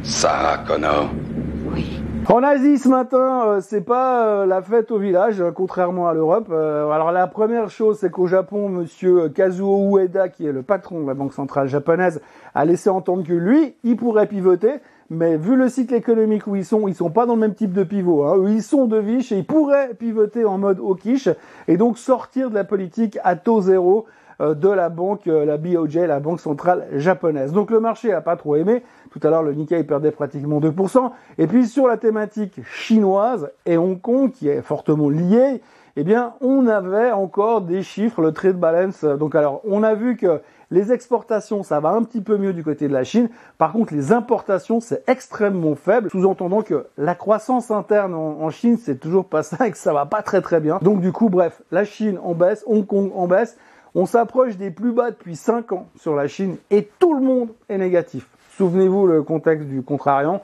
Sarah 0.02 0.58
Connor. 0.58 1.10
En 2.28 2.42
Asie 2.42 2.78
ce 2.78 2.88
matin, 2.88 3.42
euh, 3.46 3.60
c'est 3.60 3.82
pas 3.82 4.26
euh, 4.26 4.46
la 4.46 4.62
fête 4.62 4.90
au 4.90 4.98
village, 4.98 5.42
euh, 5.42 5.50
contrairement 5.50 6.08
à 6.08 6.14
l'Europe. 6.14 6.50
alors 6.50 7.12
la 7.12 7.26
première 7.26 7.68
chose, 7.68 7.98
c'est 8.00 8.10
qu'au 8.10 8.26
Japon, 8.26 8.70
Monsieur 8.70 9.28
Kazuo 9.28 9.98
Ueda, 9.98 10.30
qui 10.30 10.46
est 10.46 10.52
le 10.52 10.62
patron 10.62 11.02
de 11.02 11.06
la 11.06 11.12
banque 11.12 11.34
centrale 11.34 11.68
japonaise, 11.68 12.22
a 12.54 12.64
laissé 12.64 12.88
entendre 12.88 13.24
que 13.24 13.32
lui, 13.34 13.74
il 13.84 13.96
pourrait 13.96 14.26
pivoter. 14.26 14.74
Mais 15.10 15.36
vu 15.36 15.54
le 15.54 15.68
cycle 15.68 15.94
économique 15.94 16.46
où 16.46 16.56
ils 16.56 16.64
sont, 16.64 16.88
ils 16.88 16.94
sont 16.94 17.10
pas 17.10 17.26
dans 17.26 17.34
le 17.34 17.40
même 17.40 17.54
type 17.54 17.72
de 17.72 17.84
pivot. 17.84 18.24
Hein. 18.24 18.42
Ils 18.48 18.62
sont 18.62 18.86
de 18.86 18.96
viche 18.96 19.30
et 19.32 19.38
ils 19.38 19.46
pourraient 19.46 19.92
pivoter 19.92 20.46
en 20.46 20.56
mode 20.56 20.78
hawkish 20.78 21.28
et 21.68 21.76
donc 21.76 21.98
sortir 21.98 22.48
de 22.48 22.54
la 22.54 22.64
politique 22.64 23.18
à 23.22 23.36
taux 23.36 23.60
zéro 23.60 24.06
euh, 24.06 24.10
de 24.40 24.68
la 24.68 24.88
banque, 24.88 25.26
euh, 25.26 25.44
la 25.44 25.56
BOJ, 25.56 25.96
la 25.96 26.20
banque 26.20 26.40
centrale 26.40 26.86
japonaise. 26.96 27.52
Donc 27.52 27.70
le 27.70 27.80
marché 27.80 28.12
a 28.12 28.20
pas 28.20 28.36
trop 28.36 28.56
aimé. 28.56 28.82
Tout 29.10 29.20
à 29.22 29.30
l'heure, 29.30 29.42
le 29.42 29.52
Nikkei 29.52 29.84
perdait 29.84 30.10
pratiquement 30.10 30.60
2%. 30.60 31.10
Et 31.38 31.46
puis 31.46 31.66
sur 31.66 31.86
la 31.86 31.96
thématique 31.96 32.60
chinoise 32.64 33.50
et 33.66 33.76
Hong 33.76 34.00
Kong, 34.00 34.32
qui 34.32 34.48
est 34.48 34.62
fortement 34.62 35.08
liée, 35.08 35.60
eh 35.96 36.02
bien, 36.02 36.34
on 36.40 36.66
avait 36.66 37.12
encore 37.12 37.60
des 37.60 37.82
chiffres, 37.82 38.20
le 38.20 38.32
trade 38.32 38.58
balance. 38.58 39.04
Donc 39.04 39.36
alors, 39.36 39.60
on 39.64 39.84
a 39.84 39.94
vu 39.94 40.16
que 40.16 40.40
les 40.70 40.92
exportations, 40.92 41.62
ça 41.62 41.78
va 41.78 41.90
un 41.90 42.02
petit 42.02 42.20
peu 42.20 42.36
mieux 42.36 42.52
du 42.52 42.64
côté 42.64 42.88
de 42.88 42.92
la 42.92 43.04
Chine. 43.04 43.28
Par 43.58 43.72
contre, 43.72 43.94
les 43.94 44.12
importations, 44.12 44.80
c'est 44.80 45.08
extrêmement 45.08 45.76
faible, 45.76 46.10
sous-entendant 46.10 46.62
que 46.62 46.86
la 46.98 47.14
croissance 47.14 47.70
interne 47.70 48.14
en, 48.14 48.40
en 48.40 48.50
Chine, 48.50 48.76
c'est 48.76 48.98
toujours 48.98 49.26
pas 49.26 49.44
ça 49.44 49.68
et 49.68 49.70
que 49.70 49.78
ça 49.78 49.92
va 49.92 50.04
pas 50.04 50.22
très 50.22 50.40
très 50.40 50.58
bien. 50.58 50.80
Donc 50.82 51.00
du 51.00 51.12
coup, 51.12 51.28
bref, 51.28 51.62
la 51.70 51.84
Chine 51.84 52.18
en 52.24 52.34
baisse, 52.34 52.64
Hong 52.66 52.84
Kong 52.84 53.12
en 53.14 53.28
baisse. 53.28 53.56
On 53.96 54.06
s'approche 54.06 54.56
des 54.56 54.72
plus 54.72 54.90
bas 54.90 55.12
depuis 55.12 55.36
5 55.36 55.70
ans 55.70 55.86
sur 55.96 56.16
la 56.16 56.26
Chine 56.26 56.56
et 56.70 56.88
tout 56.98 57.14
le 57.14 57.22
monde 57.22 57.50
est 57.68 57.78
négatif. 57.78 58.26
Souvenez-vous 58.56 59.06
le 59.06 59.22
contexte 59.22 59.68
du 59.68 59.82
contrariant 59.82 60.42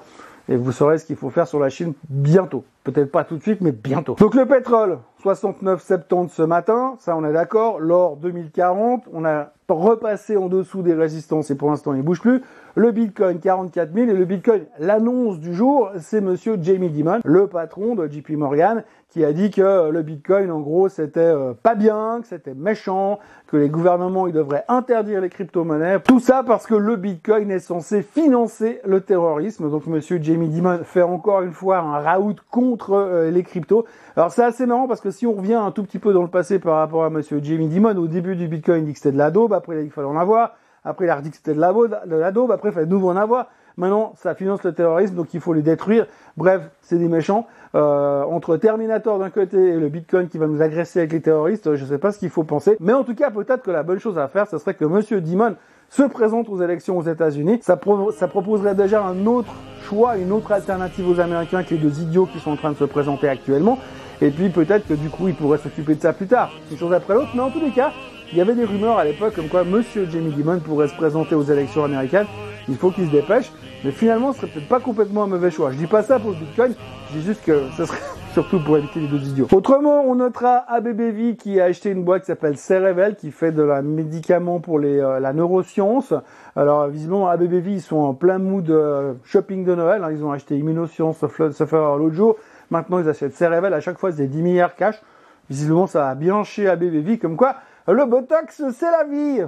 et 0.49 0.57
vous 0.57 0.71
saurez 0.71 0.99
ce 0.99 1.04
qu'il 1.04 1.16
faut 1.16 1.30
faire 1.30 1.49
sur 1.49 1.59
la 1.59 1.69
Chine 1.69 1.95
bientôt. 2.09 2.64
Peut-être 2.90 3.12
pas 3.12 3.25
tout 3.25 3.37
de 3.37 3.42
suite, 3.42 3.61
mais 3.61 3.73
bientôt. 3.73 4.16
Donc 4.18 4.35
le 4.35 4.47
pétrole, 4.47 4.99
69,70 5.23 6.30
ce 6.30 6.42
matin, 6.42 6.94
ça 6.99 7.16
on 7.16 7.25
est 7.25 7.32
d'accord. 7.32 7.78
L'or 7.78 8.16
2040, 8.16 9.04
on 9.12 9.25
a 9.25 9.52
repassé 9.68 10.37
en 10.37 10.49
dessous 10.49 10.82
des 10.82 10.94
résistances 10.94 11.50
et 11.50 11.54
pour 11.54 11.70
l'instant 11.70 11.92
il 11.92 11.99
ne 11.99 12.02
bouge 12.02 12.20
plus. 12.20 12.42
Le 12.76 12.92
Bitcoin 12.92 13.40
44 13.40 13.92
000 13.92 14.11
et 14.11 14.14
le 14.14 14.25
Bitcoin, 14.25 14.64
l'annonce 14.78 15.40
du 15.40 15.54
jour, 15.54 15.90
c'est 15.99 16.20
monsieur 16.20 16.56
Jamie 16.61 16.88
Dimon, 16.88 17.18
le 17.25 17.47
patron 17.49 17.97
de 17.97 18.06
JP 18.06 18.30
Morgan, 18.30 18.85
qui 19.09 19.25
a 19.25 19.32
dit 19.32 19.50
que 19.50 19.90
le 19.90 20.02
Bitcoin, 20.02 20.52
en 20.52 20.61
gros, 20.61 20.88
c'était 20.88 21.20
euh, 21.20 21.52
pas 21.52 21.75
bien, 21.75 22.20
que 22.20 22.28
c'était 22.28 22.54
méchant, 22.54 23.18
que 23.49 23.56
les 23.56 23.68
gouvernements, 23.68 24.28
ils 24.28 24.32
devraient 24.32 24.64
interdire 24.68 25.20
les 25.20 25.28
crypto-monnaies. 25.28 25.99
Tout 26.06 26.20
ça 26.20 26.44
parce 26.47 26.66
que 26.66 26.76
le 26.76 26.94
Bitcoin 26.94 27.50
est 27.50 27.59
censé 27.59 28.02
financer 28.02 28.80
le 28.85 29.00
terrorisme. 29.00 29.68
Donc 29.68 29.87
monsieur 29.87 30.20
Jamie 30.23 30.49
Dimon 30.49 30.78
fait 30.85 31.02
encore 31.02 31.42
une 31.42 31.52
fois 31.52 31.78
un 31.78 31.99
raout 31.99 32.37
contre 32.52 32.79
euh, 32.90 33.30
les 33.30 33.42
cryptos. 33.42 33.84
Alors 34.16 34.32
c'est 34.32 34.42
assez 34.42 34.66
marrant 34.66 34.88
parce 34.88 35.00
que 35.00 35.10
si 35.10 35.26
on 35.26 35.34
revient 35.34 35.54
un 35.54 35.70
tout 35.70 35.82
petit 35.82 35.99
peu 35.99 36.12
dans 36.12 36.22
le 36.22 36.28
passé 36.28 36.58
par 36.58 36.76
rapport 36.76 37.04
à 37.04 37.10
monsieur 37.10 37.40
Jamie 37.42 37.68
Dimon, 37.68 37.96
au 37.96 38.06
début 38.06 38.37
du 38.37 38.49
Bitcoin, 38.49 38.84
il 38.84 38.87
dit 38.87 38.92
que 38.92 38.99
c'était 38.99 39.12
de 39.12 39.18
la 39.18 39.30
daube, 39.30 39.52
après 39.52 39.76
il 39.76 39.82
qu'il 39.82 39.92
fallait 39.92 40.08
en 40.08 40.16
avoir. 40.16 40.54
Après, 40.84 41.06
il 41.06 41.10
a 41.10 41.20
dit 41.20 41.30
que 41.30 41.37
c'était 41.37 41.54
de 41.54 41.60
la, 41.60 42.32
daube, 42.32 42.52
après, 42.52 42.70
il 42.70 42.72
fallait 42.72 42.87
de 42.87 42.90
nouveau 42.90 43.10
en 43.10 43.16
avoir. 43.16 43.49
Maintenant, 43.76 44.12
ça 44.16 44.34
finance 44.34 44.62
le 44.64 44.72
terrorisme, 44.72 45.14
donc 45.14 45.32
il 45.32 45.40
faut 45.40 45.52
les 45.52 45.62
détruire. 45.62 46.06
Bref, 46.37 46.70
c'est 46.82 46.99
des 46.99 47.08
méchants. 47.08 47.46
Euh, 47.75 48.25
entre 48.25 48.56
Terminator 48.56 49.18
d'un 49.18 49.30
côté 49.30 49.56
et 49.56 49.78
le 49.78 49.88
Bitcoin 49.88 50.28
qui 50.28 50.38
va 50.38 50.49
nous 50.49 50.60
agresser 50.60 51.00
avec 51.00 51.12
les 51.12 51.20
terroristes, 51.20 51.76
je 51.76 51.84
ne 51.84 51.88
sais 51.88 51.99
pas 51.99 52.10
ce 52.12 52.18
qu'il 52.18 52.30
faut 52.30 52.42
penser. 52.42 52.76
Mais 52.80 52.92
en 52.92 53.04
tout 53.04 53.14
cas, 53.14 53.30
peut-être 53.30 53.62
que 53.62 53.70
la 53.70 53.82
bonne 53.82 54.00
chose 54.00 54.18
à 54.18 54.26
faire, 54.26 54.49
ce 54.49 54.58
serait 54.58 54.75
que 54.75 54.84
Monsieur 54.84 55.20
Dimon 55.20 55.54
se 55.90 56.02
présente 56.04 56.49
aux 56.49 56.62
élections 56.62 56.97
aux 56.97 57.02
États-Unis. 57.02 57.59
Ça, 57.62 57.76
proposerait 57.76 58.75
déjà 58.75 59.04
un 59.04 59.26
autre 59.26 59.52
choix, 59.82 60.16
une 60.16 60.32
autre 60.32 60.52
alternative 60.52 61.09
aux 61.09 61.20
Américains 61.20 61.64
que 61.64 61.75
les 61.75 61.80
deux 61.80 62.00
idiots 62.00 62.26
qui 62.26 62.38
sont 62.38 62.52
en 62.52 62.56
train 62.56 62.70
de 62.73 62.76
se 62.76 62.85
présenter 62.85 63.28
actuellement. 63.28 63.78
Et 64.23 64.30
puis 64.30 64.50
peut-être 64.50 64.87
que 64.87 64.94
du 64.94 65.09
coup, 65.09 65.28
il 65.28 65.35
pourrait 65.35 65.59
s'occuper 65.59 65.97
de 65.97 66.00
ça 66.00 66.12
plus 66.12 66.26
tard. 66.26 66.50
Une 66.70 66.78
chose 66.78 66.92
après 66.92 67.14
l'autre, 67.14 67.30
mais 67.35 67.40
en 67.40 67.50
tous 67.50 67.61
les 67.61 67.70
cas, 67.70 67.90
il 68.30 68.38
y 68.38 68.40
avait 68.40 68.54
des 68.54 68.64
rumeurs 68.64 68.99
à 68.99 69.04
l'époque 69.04 69.35
comme 69.35 69.49
quoi 69.49 69.64
Monsieur 69.64 70.09
Jamie 70.09 70.30
Dimon 70.30 70.61
pourrait 70.61 70.88
se 70.88 70.94
présenter 70.94 71.35
aux 71.35 71.42
élections 71.42 71.85
américaines. 71.85 72.26
Il 72.68 72.76
faut 72.76 72.90
qu'il 72.90 73.06
se 73.06 73.11
dépêche. 73.11 73.50
Mais 73.85 73.92
finalement, 73.92 74.32
ce 74.32 74.40
serait 74.40 74.49
peut-être 74.49 74.68
pas 74.68 74.80
complètement 74.80 75.25
un 75.25 75.26
mauvais 75.26 75.50
choix. 75.50 75.73
Je 75.73 75.78
dis 75.78 75.87
pas 75.87 76.02
ça 76.02 76.18
pour 76.18 76.30
le 76.30 76.37
Bitcoin, 76.37 76.75
je 77.09 77.18
dis 77.18 77.25
juste 77.25 77.42
que 77.44 77.62
ce 77.76 77.87
serait 77.87 77.99
surtout 78.32 78.60
pour 78.60 78.76
éviter 78.76 79.00
les 79.00 79.08
deux 79.08 79.22
idiots. 79.28 79.49
Autrement, 79.52 80.02
on 80.04 80.14
notera 80.14 80.64
ABBV 80.68 81.37
qui 81.37 81.60
a 81.60 81.64
acheté 81.64 81.90
une 81.90 82.04
boîte 82.04 82.22
qui 82.22 82.26
s'appelle 82.26 82.56
Cerevel, 82.56 83.16
qui 83.16 83.30
fait 83.30 83.52
de 83.52 83.62
la 83.62 83.82
médicament 83.82 84.60
pour 84.60 84.78
les, 84.78 84.99
euh, 84.99 85.20
la 85.20 85.32
neuroscience. 85.32 86.14
Alors, 86.56 86.88
visiblement, 86.88 87.28
ABBV, 87.28 87.72
ils 87.72 87.82
sont 87.82 87.99
en 87.99 88.14
plein 88.14 88.38
mood 88.38 88.70
euh, 88.70 89.14
shopping 89.25 89.64
de 89.64 89.75
Noël. 89.75 90.04
Hein. 90.04 90.12
Ils 90.12 90.25
ont 90.25 90.32
acheté 90.32 90.56
Immunoscience, 90.56 91.18
Sufferer 91.52 91.99
l'autre 91.99 92.14
jour. 92.14 92.37
Maintenant, 92.70 92.99
ils 92.99 93.08
achètent 93.08 93.34
Cerevel. 93.34 93.75
À 93.75 93.80
chaque 93.80 93.99
fois, 93.99 94.12
c'est 94.12 94.26
10 94.26 94.42
milliards 94.42 94.76
cash. 94.76 95.00
Visiblement, 95.49 95.87
ça 95.87 96.08
a 96.08 96.14
bien 96.14 96.44
chez 96.44 96.68
ABBV, 96.68 97.18
comme 97.18 97.37
quoi 97.37 97.56
le 97.88 98.04
Botox, 98.04 98.62
c'est 98.72 98.90
la 98.90 99.04
vie 99.04 99.42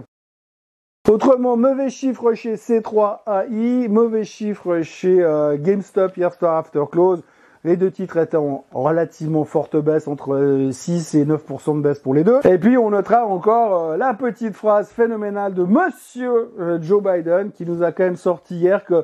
Autrement, 1.08 1.56
mauvais 1.56 1.90
chiffre 1.90 2.32
chez 2.34 2.54
C3AI, 2.54 3.88
mauvais 3.88 4.24
chiffre 4.24 4.82
chez 4.82 5.22
euh, 5.22 5.56
GameStop 5.56 6.16
hier 6.16 6.32
soir 6.32 6.56
after 6.56 6.82
close. 6.90 7.22
Les 7.64 7.76
deux 7.76 7.92
titres 7.92 8.16
étaient 8.16 8.37
en 8.37 8.64
relativement 8.73 9.45
forte 9.45 9.76
baisse, 9.76 10.09
entre 10.09 10.69
6 10.73 11.14
et 11.14 11.25
9% 11.25 11.76
de 11.76 11.83
baisse 11.83 12.00
pour 12.00 12.12
les 12.12 12.25
deux. 12.25 12.40
Et 12.45 12.59
puis 12.59 12.76
on 12.76 12.90
notera 12.90 13.25
encore 13.25 13.90
euh, 13.90 13.97
la 13.97 14.14
petite 14.14 14.54
phrase 14.54 14.90
phénoménale 14.90 15.54
de 15.54 15.62
Monsieur 15.62 16.50
euh, 16.59 16.78
Joe 16.83 17.00
Biden 17.00 17.52
qui 17.52 17.64
nous 17.64 17.85
a 17.85 17.92
quand 17.92 18.02
même 18.02 18.16
sorti 18.16 18.57
hier 18.57 18.85
que 18.85 19.02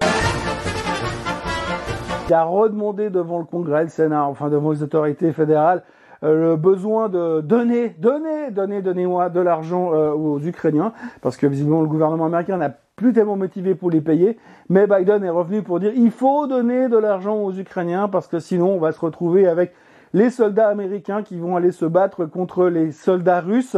il 2.29 2.35
a 2.35 2.45
redemandé 2.45 3.11
devant 3.11 3.38
le 3.38 3.45
Congrès, 3.45 3.85
le 3.85 3.88
Sénat, 3.88 4.25
enfin 4.25 4.50
devant 4.50 4.73
les 4.73 4.83
autorités 4.83 5.33
fédérales, 5.33 5.83
euh, 6.25 6.50
le 6.50 6.57
besoin 6.57 7.09
de 7.09 7.41
donner, 7.41 7.91
donner, 7.99 8.50
donner, 8.50 8.83
donnez-moi 8.83 9.31
de 9.31 9.41
l'argent 9.41 9.95
euh, 9.95 10.11
aux 10.11 10.41
Ukrainiens, 10.41 10.93
parce 11.23 11.37
que 11.37 11.47
visiblement 11.47 11.81
le 11.81 11.87
gouvernement 11.87 12.27
américain 12.27 12.57
n'a 12.57 12.75
plus 12.99 13.12
tellement 13.12 13.37
motivé 13.37 13.76
pour 13.76 13.90
les 13.90 14.00
payer, 14.00 14.37
mais 14.69 14.87
Biden 14.87 15.25
est 15.25 15.31
revenu 15.31 15.62
pour 15.62 15.78
dire 15.78 15.93
il 15.95 16.11
faut 16.11 16.47
donner 16.49 16.88
de 16.88 16.99
l'argent 16.99 17.37
aux 17.37 17.52
Ukrainiens, 17.52 18.09
parce 18.09 18.26
que 18.26 18.40
sinon 18.40 18.75
on 18.75 18.78
va 18.78 18.93
se 18.93 19.00
retrouver 19.00 19.47
avec 19.47 19.73
les 20.12 20.31
soldats 20.31 20.69
américains 20.69 21.23
qui 21.23 21.38
vont 21.38 21.57
aller 21.57 21.71
se 21.71 21.85
battre 21.85 22.26
contre 22.26 22.67
les 22.67 22.90
soldats 22.90 23.40
russes. 23.40 23.76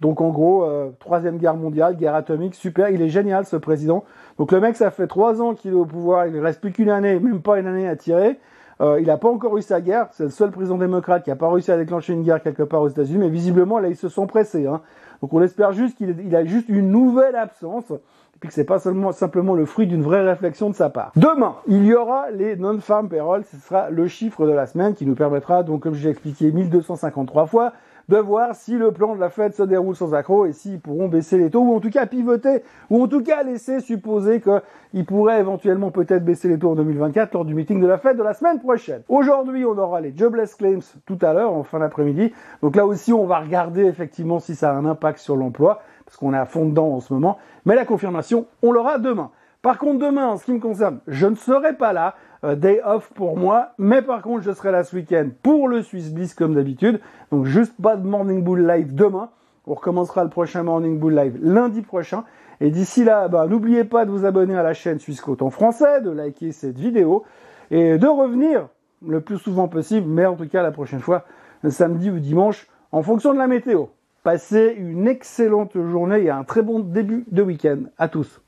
Donc 0.00 0.20
en 0.20 0.30
gros, 0.30 0.64
euh, 0.64 0.90
troisième 1.00 1.38
guerre 1.38 1.56
mondiale, 1.56 1.96
guerre 1.96 2.14
atomique, 2.14 2.54
super, 2.54 2.90
il 2.90 3.02
est 3.02 3.08
génial 3.08 3.44
ce 3.44 3.56
président. 3.56 4.04
Donc 4.38 4.52
le 4.52 4.60
mec, 4.60 4.76
ça 4.76 4.90
fait 4.90 5.08
trois 5.08 5.42
ans 5.42 5.54
qu'il 5.54 5.72
est 5.72 5.76
au 5.76 5.86
pouvoir, 5.86 6.26
il 6.26 6.34
ne 6.34 6.40
reste 6.40 6.60
plus 6.60 6.72
qu'une 6.72 6.90
année, 6.90 7.18
même 7.18 7.42
pas 7.42 7.58
une 7.58 7.66
année 7.66 7.88
à 7.88 7.96
tirer. 7.96 8.38
Euh, 8.80 9.00
il 9.00 9.06
n'a 9.06 9.16
pas 9.16 9.28
encore 9.28 9.56
eu 9.56 9.62
sa 9.62 9.80
guerre. 9.80 10.08
C'est 10.12 10.24
le 10.24 10.30
seul 10.30 10.50
président 10.50 10.78
démocrate 10.78 11.24
qui 11.24 11.30
n'a 11.30 11.36
pas 11.36 11.48
réussi 11.48 11.70
à 11.70 11.76
déclencher 11.76 12.12
une 12.12 12.22
guerre 12.22 12.42
quelque 12.42 12.62
part 12.62 12.82
aux 12.82 12.88
États-Unis. 12.88 13.18
Mais 13.18 13.28
visiblement, 13.28 13.78
là, 13.78 13.88
ils 13.88 13.96
se 13.96 14.08
sont 14.08 14.26
pressés. 14.26 14.66
Hein. 14.66 14.80
Donc 15.20 15.32
on 15.32 15.42
espère 15.42 15.72
juste 15.72 15.96
qu'il 15.96 16.36
a 16.36 16.44
juste 16.44 16.68
une 16.68 16.90
nouvelle 16.90 17.36
absence. 17.36 17.92
Puis 18.40 18.48
que 18.48 18.54
c'est 18.54 18.64
pas 18.64 18.78
seulement 18.78 19.12
simplement 19.12 19.54
le 19.54 19.64
fruit 19.64 19.86
d'une 19.86 20.02
vraie 20.02 20.22
réflexion 20.22 20.70
de 20.70 20.74
sa 20.74 20.90
part. 20.90 21.12
Demain, 21.16 21.56
il 21.66 21.84
y 21.84 21.94
aura 21.94 22.30
les 22.30 22.56
non-farm 22.56 23.08
payroll. 23.08 23.44
Ce 23.44 23.56
sera 23.56 23.90
le 23.90 24.06
chiffre 24.06 24.46
de 24.46 24.52
la 24.52 24.66
semaine 24.66 24.94
qui 24.94 25.06
nous 25.06 25.14
permettra, 25.14 25.62
donc 25.62 25.82
comme 25.82 25.94
j'ai 25.94 26.10
expliqué 26.10 26.52
1253 26.52 27.46
fois, 27.46 27.72
de 28.08 28.16
voir 28.16 28.54
si 28.54 28.76
le 28.76 28.92
plan 28.92 29.14
de 29.14 29.20
la 29.20 29.30
Fed 29.30 29.54
se 29.54 29.62
déroule 29.62 29.96
sans 29.96 30.14
accroc 30.14 30.46
et 30.46 30.52
s'ils 30.52 30.80
pourront 30.80 31.08
baisser 31.08 31.38
les 31.38 31.50
taux 31.50 31.62
ou 31.62 31.74
en 31.74 31.80
tout 31.80 31.90
cas 31.90 32.06
pivoter 32.06 32.62
ou 32.90 33.02
en 33.02 33.08
tout 33.08 33.22
cas 33.22 33.42
laisser 33.42 33.80
supposer 33.80 34.40
qu'ils 34.40 35.06
pourraient 35.06 35.40
éventuellement 35.40 35.90
peut-être 35.90 36.24
baisser 36.24 36.48
les 36.48 36.58
taux 36.58 36.72
en 36.72 36.74
2024 36.74 37.32
lors 37.32 37.44
du 37.44 37.54
meeting 37.54 37.80
de 37.80 37.86
la 37.86 37.98
Fed 37.98 38.16
de 38.16 38.22
la 38.22 38.34
semaine 38.34 38.60
prochaine. 38.60 39.02
Aujourd'hui, 39.08 39.64
on 39.64 39.78
aura 39.78 40.00
les 40.00 40.14
jobless 40.16 40.54
claims 40.54 40.80
tout 41.06 41.18
à 41.22 41.32
l'heure 41.32 41.52
en 41.52 41.62
fin 41.62 41.78
d'après-midi. 41.78 42.32
Donc 42.62 42.76
là 42.76 42.86
aussi, 42.86 43.12
on 43.12 43.26
va 43.26 43.40
regarder 43.40 43.84
effectivement 43.84 44.38
si 44.38 44.54
ça 44.54 44.70
a 44.70 44.74
un 44.74 44.84
impact 44.84 45.18
sur 45.18 45.36
l'emploi 45.36 45.80
qu'on 46.16 46.34
est 46.34 46.38
à 46.38 46.46
fond 46.46 46.66
dedans 46.66 46.88
en 46.88 47.00
ce 47.00 47.12
moment. 47.12 47.38
Mais 47.64 47.74
la 47.74 47.84
confirmation, 47.84 48.46
on 48.62 48.72
l'aura 48.72 48.98
demain. 48.98 49.30
Par 49.62 49.78
contre, 49.78 49.98
demain, 49.98 50.26
en 50.26 50.36
ce 50.36 50.44
qui 50.44 50.52
me 50.52 50.60
concerne, 50.60 50.98
je 51.06 51.26
ne 51.26 51.34
serai 51.34 51.74
pas 51.74 51.92
là. 51.92 52.14
Euh, 52.44 52.54
day 52.56 52.80
off 52.84 53.10
pour 53.14 53.38
moi. 53.38 53.70
Mais 53.78 54.02
par 54.02 54.20
contre, 54.20 54.42
je 54.42 54.52
serai 54.52 54.70
là 54.70 54.84
ce 54.84 54.94
week-end 54.94 55.28
pour 55.42 55.68
le 55.68 55.82
Swiss 55.82 56.12
Bliss 56.12 56.34
comme 56.34 56.54
d'habitude. 56.54 57.00
Donc 57.30 57.46
juste 57.46 57.74
pas 57.80 57.96
de 57.96 58.06
Morning 58.06 58.42
Bull 58.42 58.66
Live 58.66 58.94
demain. 58.94 59.30
On 59.66 59.74
recommencera 59.74 60.24
le 60.24 60.30
prochain 60.30 60.62
Morning 60.62 60.98
Bull 60.98 61.14
Live 61.14 61.38
lundi 61.40 61.80
prochain. 61.80 62.24
Et 62.60 62.70
d'ici 62.70 63.04
là, 63.04 63.28
bah, 63.28 63.46
n'oubliez 63.46 63.84
pas 63.84 64.04
de 64.04 64.10
vous 64.10 64.26
abonner 64.26 64.56
à 64.56 64.62
la 64.62 64.74
chaîne 64.74 64.98
Suisse 64.98 65.22
en 65.40 65.50
français, 65.50 66.02
de 66.02 66.10
liker 66.10 66.52
cette 66.52 66.78
vidéo 66.78 67.24
et 67.70 67.96
de 67.98 68.06
revenir 68.06 68.68
le 69.06 69.20
plus 69.20 69.38
souvent 69.38 69.68
possible, 69.68 70.06
mais 70.08 70.26
en 70.26 70.34
tout 70.34 70.48
cas 70.48 70.62
la 70.62 70.70
prochaine 70.70 71.00
fois, 71.00 71.24
samedi 71.68 72.10
ou 72.10 72.18
dimanche, 72.18 72.68
en 72.92 73.02
fonction 73.02 73.32
de 73.32 73.38
la 73.38 73.46
météo. 73.46 73.86
Passez 74.24 74.74
une 74.78 75.06
excellente 75.06 75.74
journée 75.74 76.22
et 76.22 76.30
un 76.30 76.44
très 76.44 76.62
bon 76.62 76.80
début 76.80 77.26
de 77.30 77.42
week-end 77.42 77.80
à 77.98 78.08
tous. 78.08 78.40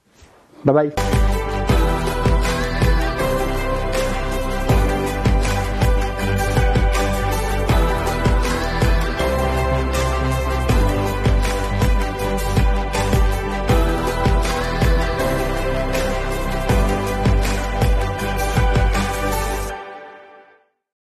Bye 0.65 0.75
bye. 0.75 1.36